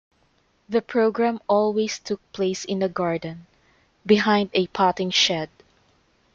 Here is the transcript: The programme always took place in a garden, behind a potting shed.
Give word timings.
The 0.67 0.81
programme 0.81 1.39
always 1.47 1.99
took 1.99 2.21
place 2.31 2.65
in 2.65 2.81
a 2.81 2.89
garden, 2.89 3.45
behind 4.03 4.49
a 4.55 4.65
potting 4.65 5.11
shed. 5.11 5.47